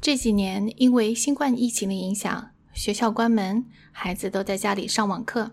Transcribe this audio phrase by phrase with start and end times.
[0.00, 5.50] 这几年因为新冠疫情的影响，学校关门，孩子都在家里上网课。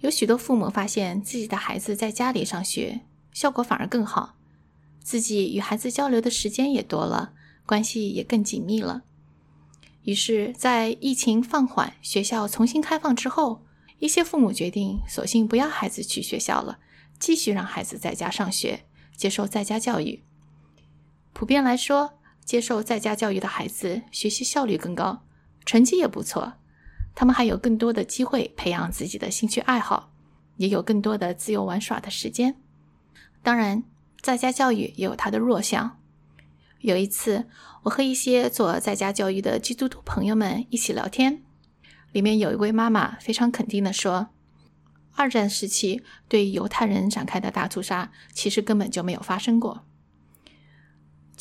[0.00, 3.02] 有许多父母发现自己的孩子在家里上学，
[3.32, 4.36] 效果反而更好，
[5.00, 7.34] 自己与孩子交流的时间也多了，
[7.66, 9.02] 关系也更紧密了。
[10.04, 13.64] 于是，在疫情放缓、学校重新开放之后，
[13.98, 16.78] 一些父母决定索性不要孩子去学校了，
[17.20, 20.24] 继续让孩子在家上学，接受在家教育。
[21.32, 22.14] 普遍来说，
[22.44, 25.24] 接受在家教育的孩子学习效率更高，
[25.64, 26.54] 成绩也不错。
[27.14, 30.12] 他们还有更多的机会培养自己的兴趣爱好，
[30.56, 32.56] 也有更多的自由玩耍的时间。
[33.42, 33.84] 当然，
[34.20, 35.98] 在家教育也有它的弱项。
[36.80, 37.46] 有一次，
[37.82, 41.42] 我和一些做在家教育的基督徒朋友们一起聊天，
[42.12, 44.30] 里面有一位妈妈非常肯定地说
[45.14, 49.84] ：“二战时期对犹太人展开的大屠杀，其实根本就没有发生过。”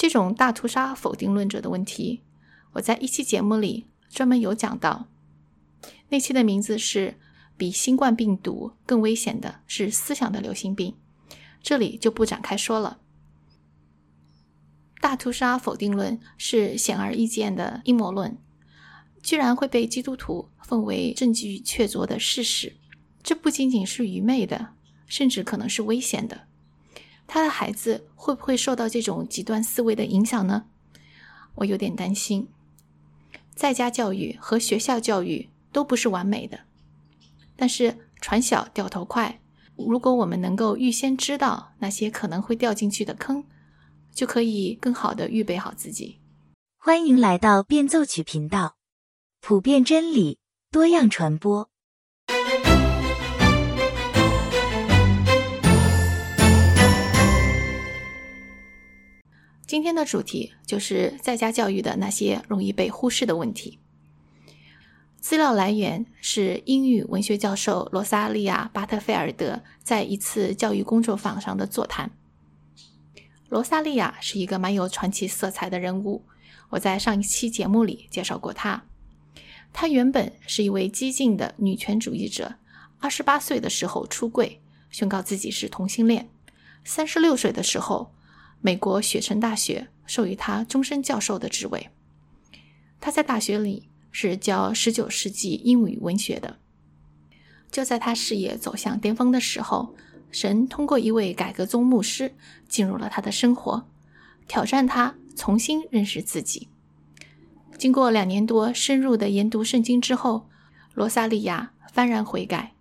[0.01, 2.23] 这种大屠杀否定论者的问题，
[2.71, 5.05] 我在一期节目里专门有讲到。
[6.09, 7.19] 那期的名字是
[7.55, 10.95] “比新冠病毒更危险的是思想的流行病”，
[11.61, 12.97] 这里就不展开说了。
[14.99, 18.35] 大屠杀否定论是显而易见的阴谋论，
[19.21, 22.75] 居然会被基督徒奉为证据确凿的事实，
[23.21, 24.69] 这不仅仅是愚昧的，
[25.05, 26.47] 甚至可能是危险的。
[27.33, 30.65] 他的孩子会不会受到这种极端思维的影响呢？
[31.55, 32.49] 我有点担心。
[33.55, 36.59] 在家教育和学校教育都不是完美的，
[37.55, 39.39] 但是船小掉头快。
[39.77, 43.45] 如果我们能够预先知道那些可能会掉进去的坑，
[44.13, 46.19] 就可以更好的预备好自己。
[46.77, 48.75] 欢迎来到变奏曲频道，
[49.39, 51.70] 普遍真理，多样传播。
[59.71, 63.79] 今天的主题就是在家教育的那些容易被忽视的问题。
[65.21, 72.11] 资料来源是英语文学教授罗萨利亚·巴特菲尔德在一次教育工作坊上的座谈。
[73.47, 76.25] 罗萨利亚是一个蛮有传奇色彩的人物，
[76.71, 78.83] 我在上一期节目里介绍过她。
[79.71, 82.55] 她原本是一位激进的女权主义者，
[82.99, 84.59] 二十八岁的时候出柜，
[84.89, 86.27] 宣告自己是同性恋。
[86.83, 88.11] 三十六岁的时候。
[88.61, 91.89] 美国雪城大学授予他终身教授的职位。
[92.99, 96.59] 他在大学里是教十九世纪英语文学的。
[97.71, 99.95] 就在他事业走向巅峰的时候，
[100.29, 102.35] 神通过一位改革宗牧师
[102.67, 103.87] 进入了他的生活，
[104.47, 106.67] 挑战他重新认识自己。
[107.77, 110.47] 经过两年多深入的研读圣经之后，
[110.93, 112.73] 罗萨利亚幡然悔改，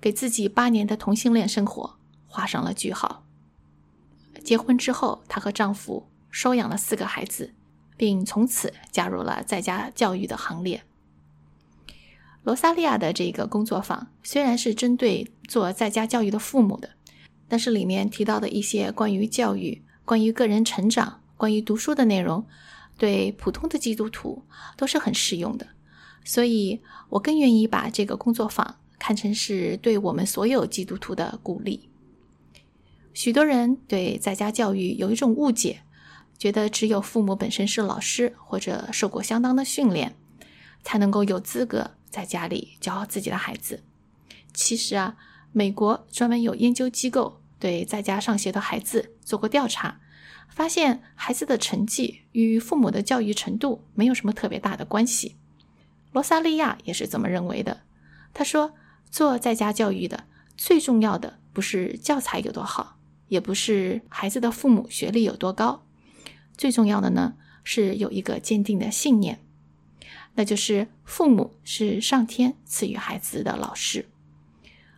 [0.00, 3.26] 给自己八年的同性恋生活画上了句号。
[4.42, 7.54] 结婚之后，她和丈夫收养了四个孩子，
[7.96, 10.82] 并从此加入了在家教育的行列。
[12.42, 16.90] 罗萨利亚的这个工作坊虽然是针对做在家教育的父母的，
[17.46, 22.44] 但是里面提到的一些关于教育、关于个人成长、关于读书的内容，
[22.98, 24.42] 对普通的基督徒
[24.76, 25.68] 都是很适用的。
[26.24, 31.88] 所以我更愿意把这个工作坊看成是对我们所有基督徒的鼓励。
[33.14, 35.82] 许多人对在家教育有一种误解，
[36.38, 40.16] 觉得只有父母本身是老师或者受过相当的训练，
[40.82, 43.84] 才能够有资格在家里教好自己的孩子。
[44.54, 45.16] 其实啊，
[45.52, 50.00] 美国专门有研究机构对在家上学的孩子做过调查，
[50.48, 55.36] 发现孩子的成绩与父母的教育程度没有什么特别大的关系。
[56.12, 57.82] 罗萨利亚也是这么认为的。
[58.34, 58.74] 他说，
[59.10, 60.24] 做在家教育的
[60.56, 62.98] 最重要的不是教材有多好。
[63.32, 65.86] 也不是孩子的父母学历有多高，
[66.54, 67.32] 最重要的呢
[67.64, 69.40] 是有一个坚定的信念，
[70.34, 74.04] 那就是父母是上天赐予孩子的老师。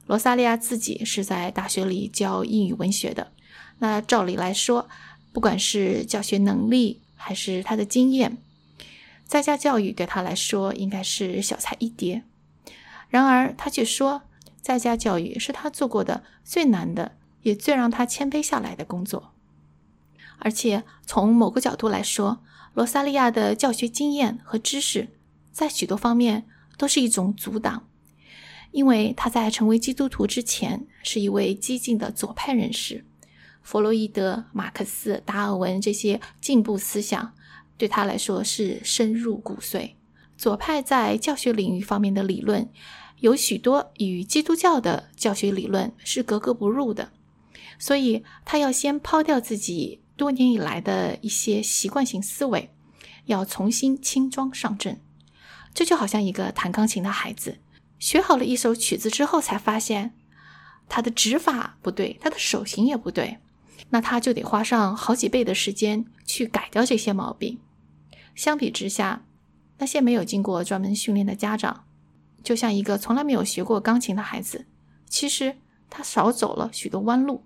[0.07, 3.31] 罗萨利亚自己是在大学里教英语文学的，
[3.79, 4.89] 那照理来说，
[5.33, 8.39] 不管是教学能力还是他的经验，
[9.25, 12.25] 在家教育对他来说应该是小菜一碟。
[13.09, 14.23] 然而他却说，
[14.61, 17.13] 在家教育是他做过的最难的。
[17.45, 19.33] 也最让他谦卑下来的工作，
[20.39, 22.41] 而且从某个角度来说，
[22.75, 25.11] 罗萨利亚的教学经验和知识，
[25.53, 26.47] 在许多方面
[26.77, 27.87] 都是一种阻挡，
[28.73, 33.05] 因为他在成为基督徒之前是一位激进的左派人士，
[33.63, 37.33] 弗洛伊德、马克思、达尔文这些进步思想
[37.77, 39.93] 对他来说是深入骨髓。
[40.37, 42.69] 左派在教学领域方面的理论，
[43.21, 47.13] 有许多与基督教的教学理论是格格不入的。
[47.85, 52.71] 所以，他要先抛掉自己多年以来的一些习惯性思维，
[53.27, 55.03] 要重新轻装上阵。
[55.75, 57.59] 这就好像一个弹钢琴的孩子，
[57.99, 60.15] 学好了一首曲子之后，才发现
[60.89, 63.37] 他的指法不对，他的手型也不对，
[63.91, 67.61] 那他就得花上好几倍的时间去改掉这些毛病。
[68.35, 69.27] 相比之下，
[69.77, 71.85] 那些没有经过专门训练的家长，
[72.43, 74.65] 就像一个从来没有学过钢琴的孩子，
[75.07, 75.59] 其实
[75.91, 77.43] 他少走了许多弯路。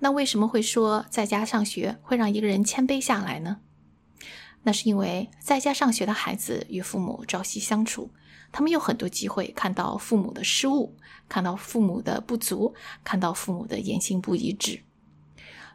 [0.00, 3.58] 那为什么会说在家上学会让一个人谦卑下来呢？
[4.62, 8.10] 那是因为在家上学的孩子与父母朝夕相处，
[8.52, 10.96] 他们有很多机会看到父母的失误，
[11.28, 14.82] 看到父母的不足，看到父母的言行不一致。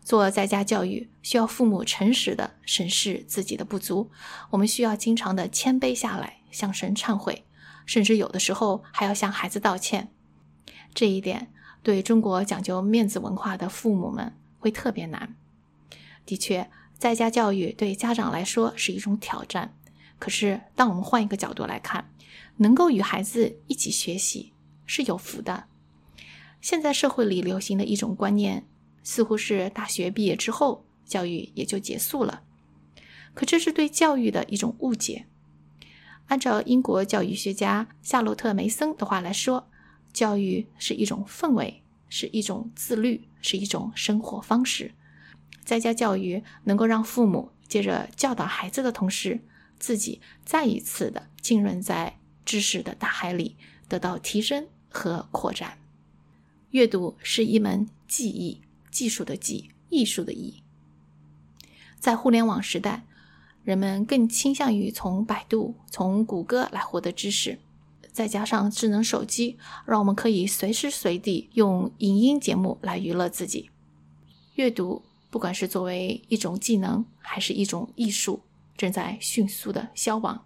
[0.04, 4.12] 做在家教育需要父母诚实的审视自己的不足，
[4.50, 7.46] 我们需要经常的谦卑下来，向神忏悔，
[7.86, 10.12] 甚至有的时候还要向孩子道歉。
[10.94, 11.54] 这一点
[11.84, 15.36] 对中国讲究面子文化的父母们会特别难。
[16.26, 19.76] 的确，在家教育对家长来说是一种挑战。
[20.18, 22.10] 可是，当我们换一个角度来看，
[22.58, 24.54] 能够与孩子一起学习
[24.86, 25.66] 是有福的。
[26.62, 28.66] 现在社会里流行的一种观念。
[29.06, 32.44] 似乎是大学毕业之后，教育也就结束了。
[33.34, 35.26] 可这是对教育的一种误解。
[36.28, 39.68] 按照英国教育学家夏洛特·梅森的话来说，
[40.14, 44.94] 教育是一种氛围，是一种自律，是一种生活方式。
[45.66, 49.42] 在家教育能够让父母接着教导孩子的同时，
[49.80, 53.58] 自己再一次的浸润在知识的大海里，
[53.90, 55.78] 得到提升和扩展。
[56.72, 58.62] 阅读是一门技艺。
[58.92, 60.62] 技术的技，艺术的艺。
[62.00, 63.08] 在互联网时代，
[63.64, 67.58] 人们更倾向于从百度、从谷歌来获得知识。
[68.14, 73.70] 再加上智能手机，让我们可以随时随地用影音节目来娱乐自己。
[74.54, 78.42] 阅读，不管是作为一种技能，还是一种艺术，
[78.78, 80.46] 正在迅速的消亡。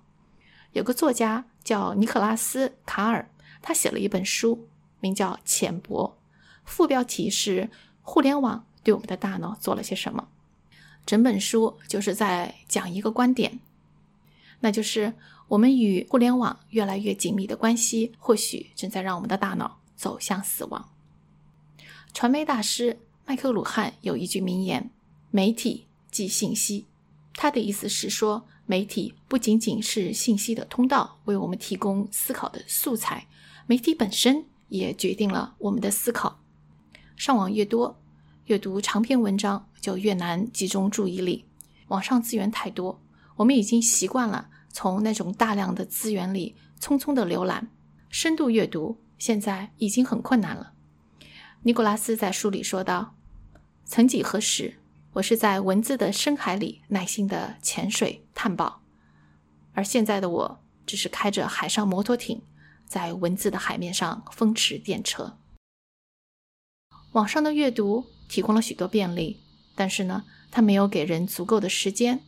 [0.71, 3.29] 有个作家叫尼克拉斯·卡尔，
[3.61, 4.67] 他写了一本书，
[4.99, 6.17] 名叫《浅薄》，
[6.65, 7.69] 副标题是。
[8.09, 10.29] 互联网对我们的大脑做了些什么？
[11.05, 13.59] 整本书就是在讲一个观点，
[14.61, 15.13] 那就是
[15.49, 20.89] 我们与互联网越来越紧密的关系，或许正在让我们的大脑走向死亡。
[22.13, 24.89] 传媒大师麦克鲁汉有一句名言
[25.31, 26.85] ：“媒体即信息。”
[27.35, 33.27] 他的意思是说，媒体不仅仅是信息的通道，为我们提供思考的素材，
[33.67, 36.39] 媒体本身也决定了我们的思考。
[37.15, 37.97] 上网越多，
[38.47, 41.45] 阅读长篇文章就越难集中注意力。
[41.88, 43.00] 网上资源太多，
[43.38, 47.71] 我们已经习惯了从那种大量的资源里匆匆的浏览。
[48.12, 50.74] 深度阅读现在已经很困难了。
[51.63, 53.15] 尼古拉斯在书里说道
[53.85, 54.77] ：“曾几何时，
[55.13, 58.83] 我是在文字的深海里耐心的潜水探宝，
[59.74, 62.44] 而现在的我只是开着海上摩托艇，
[62.85, 65.33] 在文字的海面上风驰电掣。”
[67.13, 69.41] 网上的阅读提供了许多便利，
[69.74, 72.21] 但是呢，它没有给人足够的时间，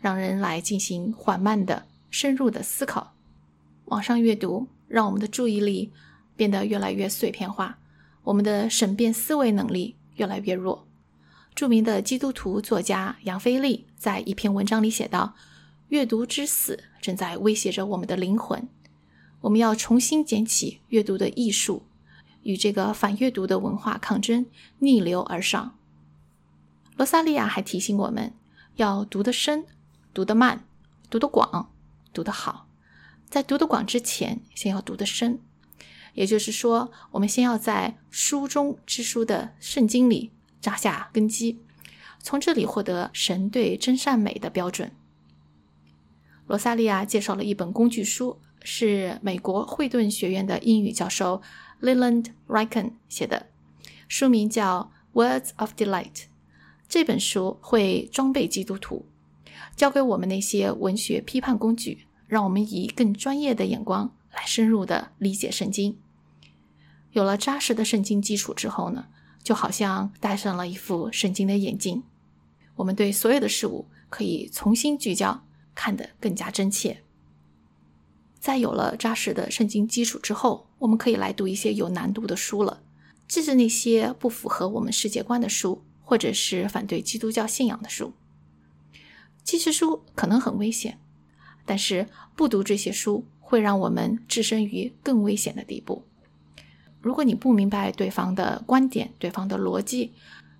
[0.00, 3.12] 让人来进行缓慢的、深入的思考。
[3.86, 5.90] 网上阅读让我们的注意力
[6.36, 7.76] 变得越来越碎片化，
[8.22, 10.86] 我们的审辩思维能力越来越弱。
[11.56, 15.34] 著名的基督徒作家杨飞利在一篇文章里写道
[15.90, 18.68] ：“阅读之死正在威胁着我们的灵魂，
[19.40, 21.82] 我们要重新捡起阅读的艺术。”
[22.44, 24.46] 与这个反阅读的文化抗争，
[24.78, 25.76] 逆流而上。
[26.96, 28.32] 罗萨利亚还提醒我们
[28.76, 29.66] 要读得深、
[30.12, 30.64] 读得慢、
[31.10, 31.70] 读得广、
[32.14, 32.68] 读得好。
[33.28, 35.40] 在读得广之前，先要读得深。
[36.14, 40.30] 也就是说，我们先要在书中之书的圣经里
[40.60, 41.60] 扎下根基，
[42.20, 44.92] 从这里获得神对真善美的标准。
[46.46, 51.42] 罗萨利亚介绍了一本工具书，是美国惠顿学院的英语教授。
[51.82, 53.50] Leland Ryken 写的
[54.08, 56.12] 书名叫《Words of Delight》。
[56.88, 59.06] 这本书会装备基督徒，
[59.76, 65.98] 教给我们那些文学批判工具，让我们以更专业的眼光来深入的理解圣经。
[67.12, 69.06] 有了扎实的圣经基础之后呢，
[69.42, 72.02] 就好像戴上了一副圣经的眼镜，
[72.76, 75.44] 我们对所有的事物可以重新聚焦，
[75.74, 77.02] 看得更加真切。
[78.40, 82.82] 在有了扎实的圣经基础之后，我们可以来读一些有难度的书了，
[83.26, 88.12] 这是那些不符合我们世界观的书，或者是反对基督教信仰的书。
[89.44, 90.98] 其实书可能很危险，
[91.64, 96.04] 但是不读这些书会让我们置身于更危险的地步。
[97.00, 100.14] 如果你不明白对方的观点、对方的逻辑，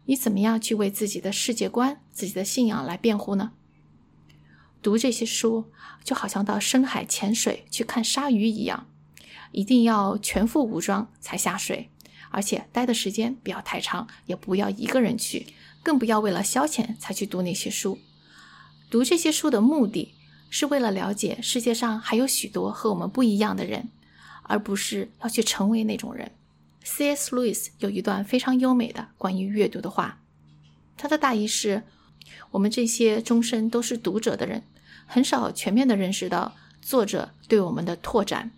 [0.04, 3.52] 你怎么样去为自己的世界观、自己的信仰来辩护呢？
[4.82, 5.64] 读这些书
[6.04, 8.86] 就好像到深海潜水去看鲨鱼一样，
[9.52, 11.88] 一定要全副武装才下水，
[12.28, 15.46] 而且待的时间不要太长，也不要一个人去，
[15.82, 17.98] 更不要为了消遣才去读那些书。
[18.94, 20.14] 读这些书的目的
[20.50, 23.88] 是为了了解世界上还有许多和我们不一样的人，
[24.44, 26.30] 而不是要去成为那种人。
[26.84, 27.34] C.S.
[27.34, 30.20] Lewis 有一段非常优美的关于阅读的话，
[30.96, 31.82] 他的大意是：
[32.52, 34.62] 我们这些终身都是读者的人。
[35.06, 38.52] 很少全面的认识到作者对我们的拓展。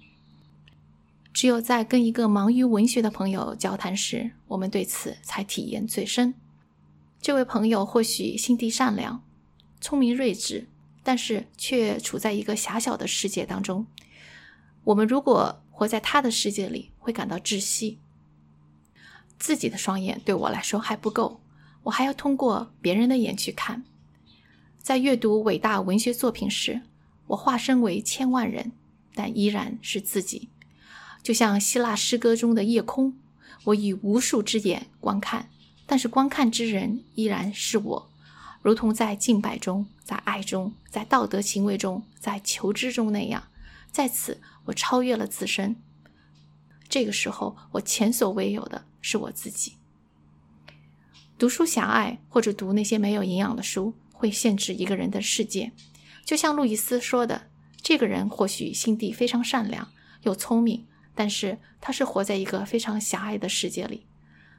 [1.32, 6.34] 只有在跟一个忙于文学的朋友交谈时，我们对此才体验最深。
[7.22, 9.22] 这位朋友或许心地善良、
[9.86, 10.66] 聪明睿智，
[11.04, 13.86] 但是却处在一个狭小的世界当中。
[14.82, 18.00] 我们如果活在他的世界里，会感到窒息。
[19.38, 21.40] 自己的双眼对我来说还不够，
[21.84, 23.84] 我还要通过别人的眼去看。
[24.80, 26.80] 在阅读伟大文学作品时，
[27.28, 28.72] 我化身为千万人，
[29.14, 30.48] 但依然是自己。
[31.22, 33.16] 就像希腊诗歌中的夜空，
[33.62, 35.48] 我以无数只眼观看，
[35.86, 38.10] 但是观看之人依然是我。
[38.66, 43.44] 如同在敬拜中，在爱中，在道德行为中，在求知中那样，
[43.92, 45.76] 在此我超越了自身。
[46.88, 49.76] 这个时候，我前所未有的是我自己。
[51.38, 53.94] 读书狭隘，或者读那些没有营养的书。
[54.12, 55.70] 会限制一个人的世界，
[56.24, 57.46] 就像路易斯说的
[57.80, 59.92] ：“这个人或许心地非常善良
[60.22, 64.06] 又聪明，但是他是活在一个非常狭隘的世界里。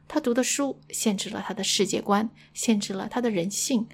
[0.07, 3.89] 他读的书限制了他的世界观，限制了他的人性，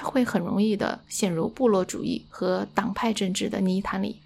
[0.00, 4.20] 他会很容易的陷入部落主义和党派政治的泥潭里。”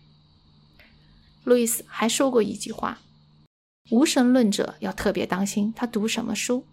[1.45, 3.00] 路易斯还说过一句话
[3.91, 6.67] ：“无神论者要特别当心他读什么书。”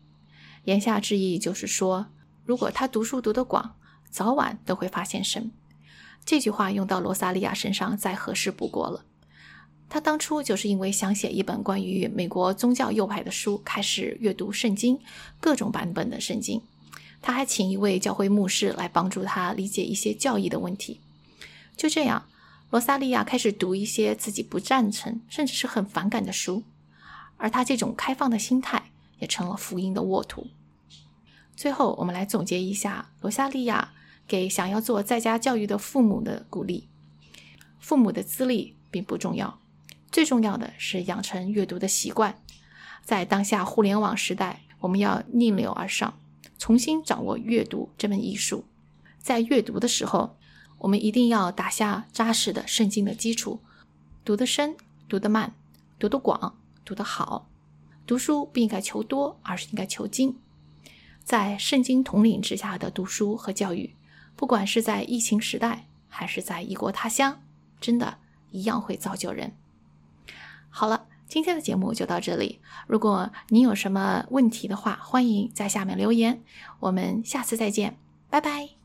[0.65, 2.07] 言下之意就是说，
[2.43, 3.77] 如果他读书读得广，
[4.11, 5.49] 早晚都会发现神。
[6.25, 9.05] 这句话用到罗萨利亚身上再合适不过了。
[9.87, 14.99] 他当初就是因为想写一本关于美国宗教右派的书，开始阅读圣经，
[15.39, 16.61] 各种版本的圣经。
[17.21, 20.99] 他还请一位教会牧师来帮助他理解一些教义的问题。
[21.75, 22.27] 就这样，
[22.69, 26.63] 罗萨利亚开始读一些自己不赞成，甚至是很反感的书。
[27.37, 30.47] 而他这种开放的心态，也成了福音的沃土。
[31.55, 33.93] 最后，我们来总结一下罗萨利亚。
[34.29, 36.87] 给想要做在家教育的父母的鼓励。
[37.79, 39.59] 父母的资历并不重要，
[40.11, 42.39] 最重要的是养成阅读的习惯。
[43.03, 46.19] 在当下互联网时代，我们要逆流而上，
[46.59, 48.65] 重新掌握阅读这门艺术。
[49.17, 50.37] 在阅读的时候，
[50.77, 53.61] 我们一定要打下扎实的圣经的基础，
[54.23, 55.55] 读得深，读得慢，
[55.97, 57.49] 读得广，读得好。
[58.05, 60.37] 读书不应该求多，而是应该求精。
[61.23, 63.95] 在圣经统领之下的读书和教育。
[64.35, 67.41] 不管是在疫情时代，还是在异国他乡，
[67.81, 68.19] 真的
[68.51, 69.53] 一样会造就人。
[70.69, 72.59] 好了，今天的节目就到这里。
[72.87, 76.41] 如果您有什么问题的话，欢迎在下面留言。
[76.79, 77.97] 我们下次再见，
[78.29, 78.78] 拜拜。